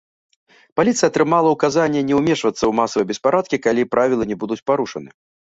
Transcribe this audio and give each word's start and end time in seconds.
Паліцыя 0.79 1.09
атрымала 1.11 1.49
ўказанне 1.55 2.01
не 2.07 2.15
ўмешвацца 2.21 2.57
ў 2.65 2.71
масавыя 2.81 3.09
беспарадкі, 3.13 3.61
калі 3.67 3.87
правілы 3.93 4.23
не 4.33 4.41
будуць 4.47 4.61
парушаны. 4.73 5.09